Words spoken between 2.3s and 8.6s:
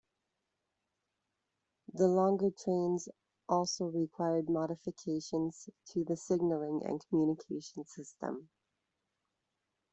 trains also required modifications to the signalling and communication system.